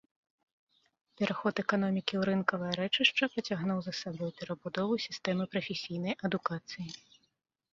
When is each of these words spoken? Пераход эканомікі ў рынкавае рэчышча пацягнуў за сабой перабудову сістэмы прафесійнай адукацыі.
Пераход 1.21 1.55
эканомікі 1.63 2.13
ў 2.19 2.23
рынкавае 2.29 2.71
рэчышча 2.81 3.25
пацягнуў 3.35 3.79
за 3.89 3.93
сабой 4.01 4.31
перабудову 4.41 4.93
сістэмы 5.05 5.43
прафесійнай 5.53 6.13
адукацыі. 6.31 6.87